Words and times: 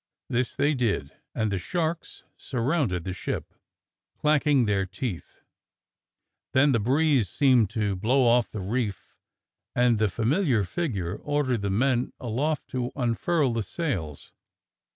This 0.31 0.55
they 0.55 0.73
did, 0.73 1.11
and 1.35 1.51
the 1.51 1.59
sharks 1.59 2.23
sur 2.35 2.59
rounded 2.59 3.03
the 3.03 3.13
ship, 3.13 3.53
clacking 4.17 4.65
their 4.65 4.83
teeth. 4.87 5.41
Then 6.53 6.71
the 6.71 6.79
breeze 6.79 7.29
seemed 7.29 7.69
to 7.77 7.95
blow 7.95 8.25
off 8.25 8.49
the 8.49 8.61
reef, 8.61 9.13
and 9.75 9.99
the 9.99 10.09
familiar 10.09 10.63
figure 10.63 11.17
ordered 11.17 11.61
the 11.61 11.69
men 11.69 12.13
aloft 12.19 12.67
to 12.69 12.91
unfurl 12.95 13.53
the 13.53 13.61
sails. 13.61 14.31